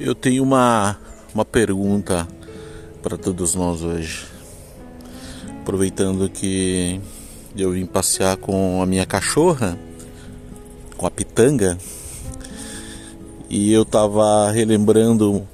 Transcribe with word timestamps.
Eu 0.00 0.14
tenho 0.14 0.44
uma, 0.44 0.96
uma 1.34 1.44
pergunta 1.44 2.28
para 3.02 3.18
todos 3.18 3.56
nós 3.56 3.82
hoje. 3.82 4.26
Aproveitando 5.60 6.30
que 6.30 7.00
eu 7.56 7.72
vim 7.72 7.84
passear 7.84 8.36
com 8.36 8.80
a 8.80 8.86
minha 8.86 9.04
cachorra, 9.04 9.76
com 10.96 11.04
a 11.04 11.10
pitanga, 11.10 11.76
e 13.50 13.72
eu 13.72 13.84
tava 13.84 14.48
relembrando 14.52 15.44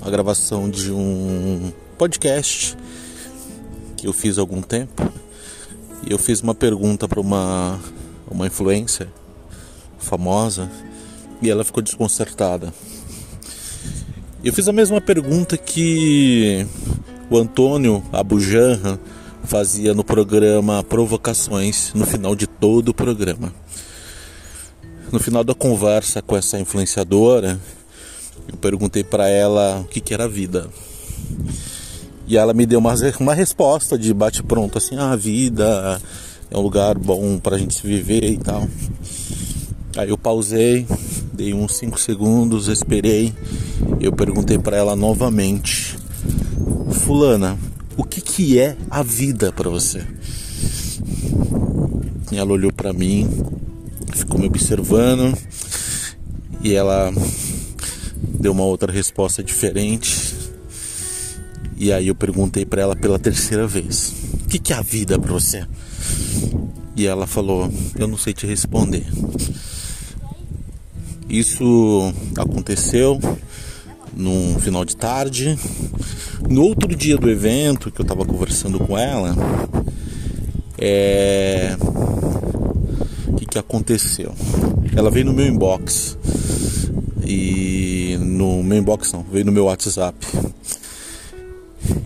a 0.00 0.08
gravação 0.08 0.70
de 0.70 0.90
um 0.90 1.70
podcast 1.98 2.78
que 3.98 4.06
eu 4.06 4.14
fiz 4.14 4.38
há 4.38 4.40
algum 4.40 4.62
tempo. 4.62 5.12
E 6.06 6.10
eu 6.10 6.18
fiz 6.18 6.40
uma 6.40 6.54
pergunta 6.54 7.06
para 7.06 7.20
uma, 7.20 7.78
uma 8.30 8.46
influencer 8.46 9.08
famosa 9.98 10.70
e 11.42 11.50
ela 11.50 11.64
ficou 11.64 11.82
desconcertada. 11.82 12.72
Eu 14.44 14.52
fiz 14.52 14.68
a 14.68 14.72
mesma 14.74 15.00
pergunta 15.00 15.56
que 15.56 16.66
o 17.30 17.38
Antônio 17.38 18.04
Abujanra 18.12 19.00
fazia 19.44 19.94
no 19.94 20.04
programa 20.04 20.84
Provocações, 20.84 21.92
no 21.94 22.04
final 22.04 22.36
de 22.36 22.46
todo 22.46 22.90
o 22.90 22.94
programa. 22.94 23.50
No 25.10 25.18
final 25.18 25.42
da 25.42 25.54
conversa 25.54 26.20
com 26.20 26.36
essa 26.36 26.60
influenciadora, 26.60 27.58
eu 28.46 28.58
perguntei 28.58 29.02
para 29.02 29.30
ela 29.30 29.80
o 29.80 29.84
que, 29.84 29.98
que 29.98 30.12
era 30.12 30.24
a 30.24 30.28
vida. 30.28 30.68
E 32.26 32.36
ela 32.36 32.52
me 32.52 32.66
deu 32.66 32.80
uma, 32.80 32.94
uma 33.18 33.32
resposta 33.32 33.96
de 33.96 34.12
bate-pronto, 34.12 34.76
assim: 34.76 34.96
ah, 34.98 35.12
a 35.12 35.16
vida 35.16 35.98
é 36.50 36.58
um 36.58 36.60
lugar 36.60 36.98
bom 36.98 37.38
para 37.38 37.56
a 37.56 37.58
gente 37.58 37.84
viver 37.86 38.24
e 38.24 38.36
tal. 38.36 38.68
Aí 39.96 40.10
eu 40.10 40.18
pausei, 40.18 40.86
dei 41.34 41.52
uns 41.52 41.76
5 41.76 41.98
segundos, 41.98 42.68
esperei. 42.68 43.34
Eu 44.00 44.12
perguntei 44.12 44.58
para 44.58 44.76
ela 44.76 44.94
novamente: 44.94 45.98
Fulana, 47.00 47.58
o 47.96 48.04
que, 48.04 48.20
que 48.20 48.58
é 48.58 48.76
a 48.88 49.02
vida 49.02 49.52
para 49.52 49.68
você? 49.68 50.06
E 52.30 52.36
ela 52.36 52.52
olhou 52.52 52.72
para 52.72 52.92
mim, 52.92 53.28
ficou 54.14 54.38
me 54.38 54.46
observando 54.46 55.36
e 56.62 56.72
ela 56.72 57.12
deu 58.40 58.52
uma 58.52 58.64
outra 58.64 58.92
resposta 58.92 59.42
diferente. 59.42 60.34
E 61.76 61.92
aí 61.92 62.08
eu 62.08 62.14
perguntei 62.14 62.64
para 62.64 62.82
ela 62.82 62.96
pela 62.96 63.18
terceira 63.18 63.66
vez: 63.66 64.12
O 64.44 64.48
que, 64.48 64.58
que 64.58 64.72
é 64.72 64.76
a 64.76 64.82
vida 64.82 65.18
para 65.18 65.32
você? 65.32 65.66
E 66.96 67.06
ela 67.06 67.26
falou: 67.26 67.70
Eu 67.96 68.06
não 68.06 68.16
sei 68.16 68.32
te 68.32 68.46
responder. 68.46 69.04
Isso 71.28 72.12
aconteceu 72.36 73.18
num 74.16 74.58
final 74.58 74.84
de 74.84 74.96
tarde. 74.96 75.58
No 76.48 76.62
outro 76.62 76.94
dia 76.94 77.16
do 77.16 77.30
evento 77.30 77.90
que 77.90 78.00
eu 78.00 78.04
estava 78.04 78.24
conversando 78.24 78.78
com 78.78 78.96
ela, 78.98 79.34
é... 80.78 81.76
o 83.26 83.36
que, 83.36 83.46
que 83.46 83.58
aconteceu? 83.58 84.34
Ela 84.94 85.10
veio 85.10 85.26
no 85.26 85.32
meu 85.32 85.46
inbox 85.46 86.18
e 87.26 88.16
no 88.20 88.62
meu 88.62 88.78
inbox 88.78 89.12
não, 89.12 89.22
veio 89.22 89.46
no 89.46 89.52
meu 89.52 89.64
WhatsApp 89.64 90.16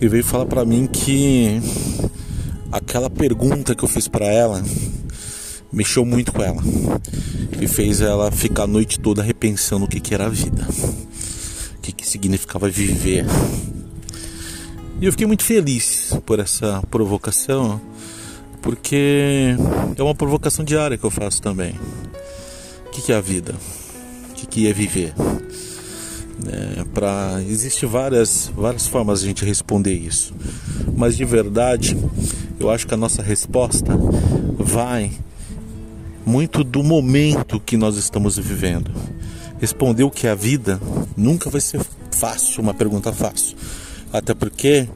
e 0.01 0.07
veio 0.07 0.23
falar 0.23 0.45
para 0.45 0.63
mim 0.65 0.87
que 0.87 1.61
aquela 2.71 3.09
pergunta 3.09 3.75
que 3.75 3.83
eu 3.83 3.89
fiz 3.89 4.07
para 4.07 4.25
ela 4.25 4.63
mexeu 5.71 6.05
muito 6.05 6.31
com 6.31 6.41
ela 6.41 6.61
e 7.61 7.67
fez 7.67 8.01
ela 8.01 8.31
ficar 8.31 8.63
a 8.63 8.67
noite 8.67 8.99
toda 8.99 9.21
repensando 9.21 9.85
o 9.85 9.87
que, 9.87 9.99
que 9.99 10.13
era 10.13 10.25
a 10.25 10.29
vida, 10.29 10.65
o 11.77 11.81
que, 11.81 11.91
que 11.91 12.07
significava 12.07 12.69
viver. 12.69 13.25
E 15.01 15.05
eu 15.05 15.11
fiquei 15.11 15.27
muito 15.27 15.43
feliz 15.43 16.13
por 16.25 16.39
essa 16.39 16.81
provocação, 16.89 17.79
porque 18.61 19.55
é 19.97 20.03
uma 20.03 20.15
provocação 20.15 20.65
diária 20.65 20.97
que 20.97 21.03
eu 21.03 21.11
faço 21.11 21.41
também. 21.41 21.73
O 22.87 22.89
que, 22.91 23.01
que 23.01 23.11
é 23.11 23.15
a 23.15 23.21
vida? 23.21 23.55
O 24.29 24.33
que, 24.33 24.47
que 24.47 24.67
é 24.67 24.73
viver? 24.73 25.13
É, 26.47 26.83
para 26.93 27.41
existe 27.47 27.85
várias 27.85 28.49
várias 28.55 28.87
formas 28.87 29.19
de 29.19 29.25
a 29.25 29.27
gente 29.27 29.43
responder 29.43 29.93
isso 29.93 30.33
mas 30.95 31.17
de 31.17 31.25
verdade 31.25 31.97
eu 32.57 32.69
acho 32.69 32.87
que 32.87 32.93
a 32.93 32.97
nossa 32.97 33.21
resposta 33.21 33.93
vai 34.57 35.11
muito 36.29 36.63
do 36.63 36.83
momento 36.83 37.59
que 37.59 37.75
nós 37.75 37.95
estamos 37.97 38.37
vivendo. 38.37 38.91
Responder 39.59 40.03
o 40.03 40.11
que 40.11 40.27
a 40.27 40.35
vida 40.35 40.79
nunca 41.17 41.49
vai 41.49 41.59
ser 41.59 41.81
fácil, 42.11 42.61
uma 42.61 42.73
pergunta 42.73 43.11
fácil. 43.11 43.57
Até 44.13 44.35
porque 44.35 44.87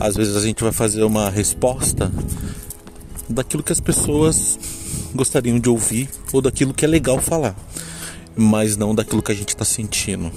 às 0.00 0.16
vezes 0.16 0.34
a 0.34 0.40
gente 0.40 0.64
vai 0.64 0.72
fazer 0.72 1.04
uma 1.04 1.30
resposta 1.30 2.10
daquilo 3.28 3.62
que 3.62 3.70
as 3.70 3.78
pessoas 3.78 4.58
gostariam 5.14 5.60
de 5.60 5.68
ouvir 5.68 6.08
ou 6.32 6.42
daquilo 6.42 6.74
que 6.74 6.84
é 6.84 6.88
legal 6.88 7.20
falar, 7.20 7.54
mas 8.36 8.76
não 8.76 8.92
daquilo 8.92 9.22
que 9.22 9.30
a 9.30 9.34
gente 9.34 9.50
está 9.50 9.64
sentindo. 9.64 10.32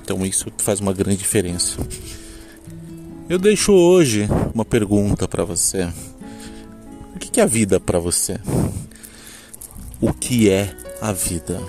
Então 0.00 0.24
isso 0.24 0.46
faz 0.56 0.80
uma 0.80 0.94
grande 0.94 1.18
diferença. 1.18 1.76
Eu 3.28 3.38
deixo 3.38 3.72
hoje 3.72 4.26
uma 4.54 4.64
pergunta 4.64 5.28
para 5.28 5.44
você. 5.44 5.92
Que 7.36 7.40
é 7.40 7.44
a 7.44 7.46
vida 7.46 7.78
para 7.78 7.98
você? 7.98 8.40
O 10.00 10.10
que 10.10 10.48
é 10.48 10.74
a 11.02 11.12
vida? 11.12 11.60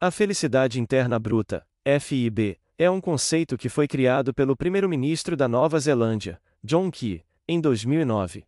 A 0.00 0.10
felicidade 0.10 0.80
interna 0.80 1.18
bruta, 1.18 1.66
FIB, 2.00 2.58
é 2.78 2.90
um 2.90 2.98
conceito 2.98 3.58
que 3.58 3.68
foi 3.68 3.86
criado 3.86 4.32
pelo 4.32 4.56
primeiro-ministro 4.56 5.36
da 5.36 5.46
Nova 5.46 5.78
Zelândia, 5.78 6.40
John 6.62 6.90
Key, 6.90 7.22
em 7.46 7.60
2009. 7.60 8.46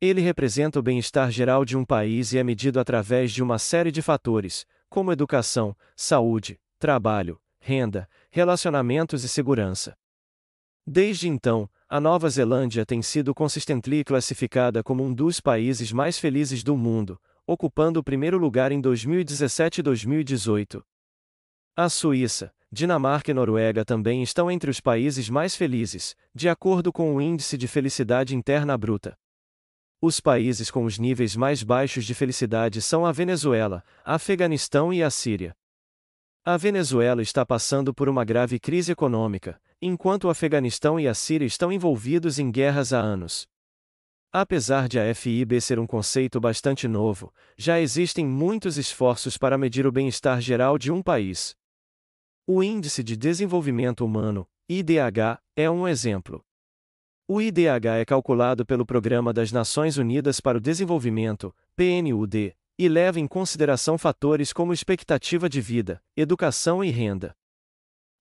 Ele 0.00 0.20
representa 0.20 0.78
o 0.78 0.82
bem-estar 0.82 1.28
geral 1.32 1.64
de 1.64 1.76
um 1.76 1.84
país 1.84 2.32
e 2.32 2.38
é 2.38 2.44
medido 2.44 2.78
através 2.78 3.32
de 3.32 3.42
uma 3.42 3.58
série 3.58 3.90
de 3.90 4.00
fatores, 4.00 4.64
como 4.88 5.10
educação, 5.10 5.76
saúde, 5.96 6.56
trabalho, 6.78 7.40
renda, 7.66 8.08
relacionamentos 8.30 9.24
e 9.24 9.28
segurança. 9.28 9.96
Desde 10.86 11.28
então, 11.28 11.68
a 11.88 12.00
Nova 12.00 12.30
Zelândia 12.30 12.86
tem 12.86 13.02
sido 13.02 13.34
consistently 13.34 14.04
classificada 14.04 14.84
como 14.84 15.02
um 15.02 15.12
dos 15.12 15.40
países 15.40 15.90
mais 15.90 16.16
felizes 16.16 16.62
do 16.62 16.76
mundo, 16.76 17.20
ocupando 17.44 17.98
o 17.98 18.04
primeiro 18.04 18.38
lugar 18.38 18.70
em 18.70 18.80
2017 18.80 19.80
e 19.80 19.82
2018. 19.82 20.80
A 21.74 21.88
Suíça, 21.88 22.54
Dinamarca 22.70 23.32
e 23.32 23.34
Noruega 23.34 23.84
também 23.84 24.22
estão 24.22 24.48
entre 24.48 24.70
os 24.70 24.80
países 24.80 25.28
mais 25.28 25.56
felizes, 25.56 26.14
de 26.32 26.48
acordo 26.48 26.92
com 26.92 27.16
o 27.16 27.20
Índice 27.20 27.58
de 27.58 27.66
Felicidade 27.66 28.36
Interna 28.36 28.78
Bruta. 28.78 29.18
Os 30.00 30.20
países 30.20 30.70
com 30.70 30.84
os 30.84 31.00
níveis 31.00 31.34
mais 31.34 31.64
baixos 31.64 32.04
de 32.04 32.14
felicidade 32.14 32.80
são 32.80 33.04
a 33.04 33.10
Venezuela, 33.10 33.82
Afeganistão 34.04 34.92
e 34.92 35.02
a 35.02 35.10
Síria. 35.10 35.56
A 36.48 36.56
Venezuela 36.56 37.22
está 37.22 37.44
passando 37.44 37.92
por 37.92 38.08
uma 38.08 38.24
grave 38.24 38.60
crise 38.60 38.92
econômica, 38.92 39.60
enquanto 39.82 40.24
o 40.26 40.30
Afeganistão 40.30 41.00
e 41.00 41.08
a 41.08 41.12
Síria 41.12 41.44
estão 41.44 41.72
envolvidos 41.72 42.38
em 42.38 42.52
guerras 42.52 42.92
há 42.92 43.00
anos. 43.00 43.48
Apesar 44.32 44.86
de 44.86 44.96
a 44.96 45.12
FIB 45.12 45.60
ser 45.60 45.80
um 45.80 45.88
conceito 45.88 46.38
bastante 46.38 46.86
novo, 46.86 47.34
já 47.58 47.80
existem 47.80 48.24
muitos 48.24 48.78
esforços 48.78 49.36
para 49.36 49.58
medir 49.58 49.88
o 49.88 49.90
bem-estar 49.90 50.40
geral 50.40 50.78
de 50.78 50.92
um 50.92 51.02
país. 51.02 51.56
O 52.46 52.62
Índice 52.62 53.02
de 53.02 53.16
Desenvolvimento 53.16 54.04
Humano, 54.04 54.46
IDH, 54.68 55.42
é 55.56 55.68
um 55.68 55.88
exemplo. 55.88 56.44
O 57.26 57.42
IDH 57.42 57.98
é 57.98 58.04
calculado 58.04 58.64
pelo 58.64 58.86
Programa 58.86 59.32
das 59.32 59.50
Nações 59.50 59.98
Unidas 59.98 60.40
para 60.40 60.58
o 60.58 60.60
Desenvolvimento, 60.60 61.52
PNUD, 61.74 62.54
e 62.78 62.88
leva 62.88 63.18
em 63.18 63.26
consideração 63.26 63.96
fatores 63.96 64.52
como 64.52 64.72
expectativa 64.72 65.48
de 65.48 65.60
vida, 65.60 66.02
educação 66.16 66.84
e 66.84 66.90
renda. 66.90 67.34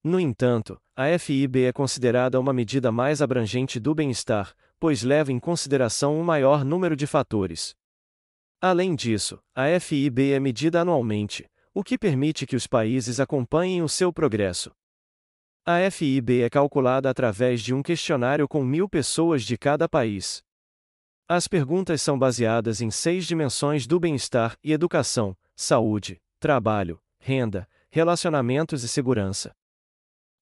No 0.03 0.19
entanto, 0.19 0.79
a 0.95 1.17
FIB 1.17 1.63
é 1.63 1.73
considerada 1.73 2.39
uma 2.39 2.53
medida 2.53 2.91
mais 2.91 3.21
abrangente 3.21 3.79
do 3.79 3.95
bem-estar, 3.95 4.55
pois 4.79 5.01
leva 5.01 5.31
em 5.31 5.39
consideração 5.39 6.15
um 6.15 6.23
maior 6.23 6.63
número 6.63 6.95
de 6.95 7.07
fatores. 7.07 7.75
Além 8.61 8.95
disso, 8.95 9.39
a 9.53 9.79
FIB 9.79 10.31
é 10.31 10.39
medida 10.39 10.81
anualmente, 10.81 11.49
o 11.73 11.83
que 11.83 11.97
permite 11.97 12.45
que 12.45 12.55
os 12.55 12.67
países 12.67 13.19
acompanhem 13.19 13.81
o 13.81 13.89
seu 13.89 14.13
progresso. 14.13 14.71
A 15.65 15.89
FIB 15.89 16.43
é 16.43 16.49
calculada 16.49 17.09
através 17.09 17.59
de 17.59 17.73
um 17.73 17.81
questionário 17.81 18.47
com 18.47 18.63
mil 18.63 18.87
pessoas 18.87 19.43
de 19.43 19.57
cada 19.57 19.89
país. 19.89 20.44
As 21.27 21.47
perguntas 21.47 22.03
são 22.03 22.19
baseadas 22.19 22.81
em 22.81 22.91
seis 22.91 23.25
dimensões 23.25 23.87
do 23.87 23.99
bem-estar 23.99 24.55
e 24.63 24.71
educação, 24.71 25.35
saúde, 25.55 26.21
trabalho, 26.39 27.01
renda, 27.17 27.67
relacionamentos 27.89 28.83
e 28.83 28.87
segurança. 28.87 29.51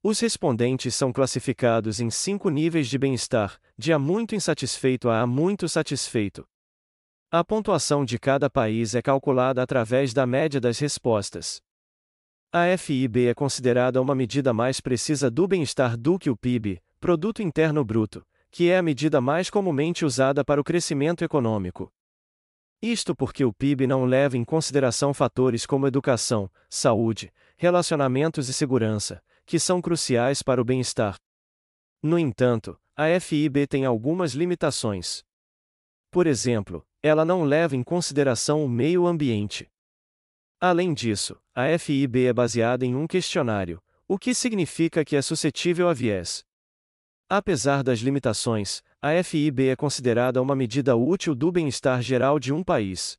Os 0.04 0.20
respondentes 0.20 0.94
são 0.94 1.14
classificados 1.14 2.02
em 2.02 2.10
cinco 2.10 2.50
níveis 2.50 2.90
de 2.90 2.98
bem-estar, 2.98 3.58
de 3.78 3.94
a 3.94 3.98
muito 3.98 4.36
insatisfeito 4.36 5.10
a 5.10 5.22
a 5.22 5.26
muito 5.26 5.70
satisfeito. 5.70 6.46
A 7.32 7.46
pontuação 7.46 8.04
de 8.04 8.20
cada 8.20 8.50
país 8.50 8.94
é 8.94 9.02
calculada 9.02 9.64
através 9.64 10.14
da 10.14 10.28
média 10.28 10.60
das 10.60 10.80
respostas. 10.80 11.62
A 12.52 12.78
FIB 12.78 13.28
é 13.28 13.34
considerada 13.34 14.02
uma 14.02 14.14
medida 14.14 14.54
mais 14.54 14.82
precisa 14.82 15.32
do 15.32 15.48
bem-estar 15.48 15.96
do 15.96 16.20
que 16.20 16.30
o 16.30 16.36
PIB, 16.36 16.82
Produto 17.00 17.42
Interno 17.42 17.86
Bruto, 17.86 18.22
que 18.54 18.70
é 18.70 18.78
a 18.78 18.84
medida 18.84 19.20
mais 19.20 19.50
comumente 19.50 20.06
usada 20.06 20.46
para 20.46 20.62
o 20.62 20.64
crescimento 20.64 21.24
econômico. 21.24 21.92
Isto 22.80 23.16
porque 23.16 23.44
o 23.44 23.52
PIB 23.52 23.88
não 23.88 24.06
leva 24.06 24.38
em 24.38 24.44
consideração 24.44 25.12
fatores 25.12 25.66
como 25.66 25.88
educação, 25.88 26.48
saúde, 26.70 27.34
relacionamentos 27.58 28.50
e 28.50 28.54
segurança, 28.54 29.24
que 29.44 29.58
são 29.58 29.82
cruciais 29.82 30.44
para 30.44 30.62
o 30.62 30.64
bem-estar. 30.64 31.18
No 32.00 32.20
entanto, 32.20 32.80
a 32.96 33.20
FIB 33.20 33.66
tem 33.66 33.86
algumas 33.86 34.34
limitações. 34.34 35.24
Por 36.12 36.28
exemplo, 36.28 36.86
ela 37.02 37.26
não 37.26 37.44
leva 37.44 37.76
em 37.76 37.82
consideração 37.82 38.64
o 38.64 38.70
meio 38.70 39.08
ambiente. 39.08 39.68
Além 40.60 40.94
disso, 40.94 41.42
a 41.56 41.76
FIB 41.80 42.28
é 42.28 42.34
baseada 42.34 42.86
em 42.86 42.96
um 42.96 43.08
questionário, 43.08 43.82
o 44.08 44.20
que 44.20 44.36
significa 44.36 45.04
que 45.04 45.16
é 45.16 45.24
suscetível 45.24 45.90
a 45.90 45.94
viés. 45.94 46.46
Apesar 47.36 47.82
das 47.82 47.98
limitações, 47.98 48.84
a 49.02 49.24
FIB 49.24 49.70
é 49.70 49.76
considerada 49.76 50.40
uma 50.40 50.56
medida 50.56 50.96
útil 50.96 51.34
do 51.34 51.52
bem-estar 51.52 52.00
geral 52.00 52.38
de 52.38 52.54
um 52.54 52.64
país. 52.64 53.18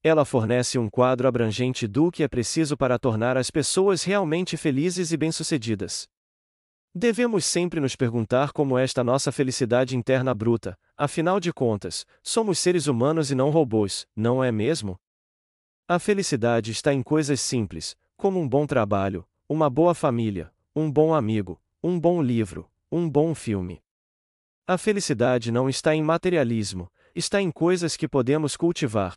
Ela 0.00 0.24
fornece 0.24 0.78
um 0.78 0.88
quadro 0.88 1.26
abrangente 1.26 1.88
do 1.88 2.08
que 2.12 2.22
é 2.22 2.28
preciso 2.28 2.76
para 2.76 3.00
tornar 3.00 3.36
as 3.36 3.50
pessoas 3.50 4.04
realmente 4.04 4.56
felizes 4.56 5.10
e 5.10 5.16
bem-sucedidas. 5.16 6.08
Devemos 6.94 7.44
sempre 7.44 7.80
nos 7.80 7.96
perguntar 7.96 8.52
como 8.52 8.78
esta 8.78 9.02
nossa 9.02 9.32
felicidade 9.32 9.96
interna 9.96 10.32
bruta, 10.32 10.78
afinal 10.96 11.40
de 11.40 11.52
contas, 11.52 12.06
somos 12.22 12.60
seres 12.60 12.86
humanos 12.86 13.32
e 13.32 13.34
não 13.34 13.50
robôs, 13.50 14.06
não 14.14 14.44
é 14.44 14.52
mesmo? 14.52 14.96
A 15.88 15.98
felicidade 15.98 16.70
está 16.70 16.94
em 16.94 17.02
coisas 17.02 17.40
simples, 17.40 17.96
como 18.16 18.38
um 18.38 18.48
bom 18.48 18.68
trabalho, 18.68 19.26
uma 19.48 19.68
boa 19.68 19.96
família, 19.96 20.52
um 20.76 20.88
bom 20.88 21.12
amigo, 21.12 21.60
um 21.82 21.98
bom 21.98 22.22
livro, 22.22 22.70
um 22.90 23.08
bom 23.10 23.34
filme. 23.34 23.82
A 24.66 24.78
felicidade 24.78 25.50
não 25.50 25.68
está 25.68 25.94
em 25.94 26.02
materialismo, 26.02 26.88
está 27.14 27.40
em 27.40 27.50
coisas 27.50 27.96
que 27.96 28.08
podemos 28.08 28.56
cultivar. 28.56 29.14